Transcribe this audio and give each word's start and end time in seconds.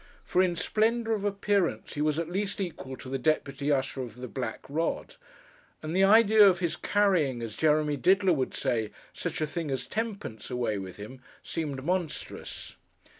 For, 0.25 0.41
in 0.41 0.55
splendour 0.55 1.13
of 1.13 1.23
appearance, 1.23 1.93
he 1.93 2.01
was 2.01 2.17
at 2.17 2.27
least 2.27 2.59
equal 2.59 2.97
to 2.97 3.07
the 3.07 3.19
Deputy 3.19 3.71
Usher 3.71 4.01
of 4.01 4.15
the 4.15 4.27
Black 4.27 4.61
Rod; 4.67 5.15
and 5.83 5.95
the 5.95 6.03
idea 6.03 6.43
of 6.43 6.57
his 6.57 6.75
carrying, 6.75 7.43
as 7.43 7.55
Jeremy 7.55 7.97
Diddler 7.97 8.33
would 8.33 8.55
say, 8.55 8.89
'such 9.13 9.41
a 9.41 9.45
thing 9.45 9.69
as 9.69 9.85
tenpence' 9.85 10.49
away 10.49 10.79
with 10.79 10.97
him, 10.97 11.21
seemed 11.43 11.83
monstrous. 11.83 12.77